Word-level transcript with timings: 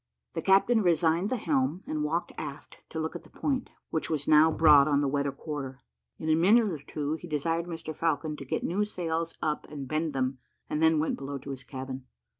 The 0.33 0.41
captain 0.41 0.81
resigned 0.81 1.29
the 1.29 1.35
helm, 1.37 1.83
and 1.85 2.03
walked 2.03 2.31
aft 2.35 2.77
to 2.89 2.99
look 2.99 3.15
at 3.15 3.21
the 3.21 3.29
point, 3.29 3.69
which 3.91 4.09
was 4.09 4.27
now 4.27 4.49
broad 4.51 4.87
on 4.87 4.99
the 5.01 5.07
weather 5.07 5.31
quarter. 5.31 5.83
In 6.17 6.27
a 6.27 6.33
minute 6.35 6.71
or 6.71 6.79
two, 6.79 7.17
he 7.21 7.27
desired 7.27 7.67
Mr 7.67 7.95
Falcon 7.95 8.35
to 8.37 8.43
get 8.45 8.63
new 8.63 8.83
sails 8.83 9.37
up 9.43 9.67
and 9.69 9.87
bend 9.87 10.13
them, 10.13 10.39
and 10.67 10.81
then 10.81 10.97
went 10.97 11.17
below 11.19 11.37
to 11.37 11.51
his 11.51 11.63
cabin. 11.63 12.07